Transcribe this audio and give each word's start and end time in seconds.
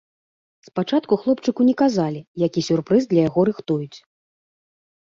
Спачатку 0.67 1.13
хлопчыку 1.25 1.61
не 1.69 1.75
казалі, 1.83 2.25
які 2.47 2.65
сюрпрыз 2.71 3.03
для 3.13 3.21
яго 3.31 3.39
рыхтуюць. 3.53 3.97